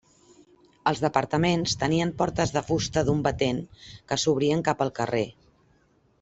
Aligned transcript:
Els 0.91 1.01
departaments 1.03 1.75
tenien 1.83 2.13
portes 2.21 2.53
de 2.55 2.65
fusta 2.71 3.05
d'un 3.11 3.21
batent 3.29 3.61
que 4.13 4.19
s'obrien 4.23 4.65
cap 4.71 4.83
al 4.87 4.95
carrer. 5.03 5.25